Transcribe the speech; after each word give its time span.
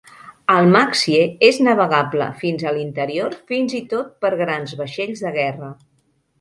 El 0.51 0.69
Maxie 0.75 1.21
és 1.47 1.59
navegable 1.67 2.31
fins 2.41 2.67
al 2.71 2.81
interior 2.85 3.37
fins 3.53 3.79
i 3.83 3.85
tot 3.95 4.11
per 4.25 4.35
grans 4.43 4.77
vaixells 4.83 5.27
de 5.29 5.37
guerra. 5.41 5.75